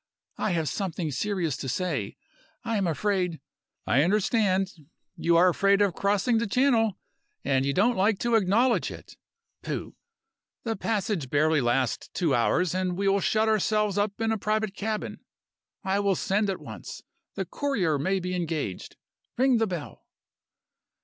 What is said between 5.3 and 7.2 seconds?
are afraid of crossing the Channel,